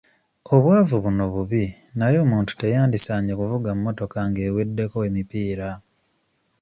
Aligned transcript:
Obwavu 0.53 0.95
buno 1.03 1.23
bubi 1.33 1.65
naye 1.99 2.17
omuntu 2.25 2.51
teyandisaanye 2.59 3.33
kuvuga 3.39 3.69
mmotoka 3.77 4.17
ng'eweddeko 4.29 4.97
emipiira. 5.09 5.69